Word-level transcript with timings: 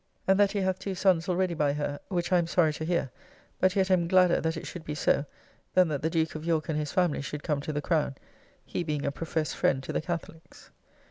]and 0.27 0.39
that 0.39 0.53
he 0.53 0.61
hath 0.61 0.79
two 0.79 0.95
sons 0.95 1.29
already 1.29 1.53
by 1.53 1.73
her: 1.73 1.99
which 2.07 2.31
I 2.31 2.39
am 2.39 2.47
sorry 2.47 2.73
to 2.73 2.83
hear; 2.85 3.11
but 3.59 3.75
yet 3.75 3.91
am 3.91 4.07
gladder 4.07 4.41
that 4.41 4.57
it 4.57 4.65
should 4.65 4.83
be 4.83 4.95
so, 4.95 5.25
than 5.75 5.89
that 5.89 6.01
the 6.01 6.09
Duke 6.09 6.33
of 6.33 6.43
York 6.43 6.69
and 6.69 6.79
his 6.79 6.91
family 6.91 7.21
should 7.21 7.43
come 7.43 7.61
to 7.61 7.71
the 7.71 7.83
crown, 7.83 8.15
he 8.65 8.81
being 8.83 9.05
a 9.05 9.11
professed 9.11 9.55
friend 9.55 9.83
to 9.83 9.93
the 9.93 10.01
Catholiques. 10.01 10.71